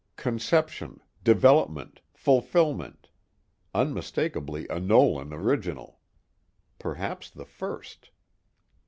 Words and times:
Conception, 0.15 0.99
development, 1.23 2.01
fulfillment 2.11 3.09
unmistakably 3.75 4.65
a 4.67 4.79
Nolan 4.79 5.31
original. 5.31 5.99
Perhaps 6.79 7.29
the 7.29 7.45
first. 7.45 8.09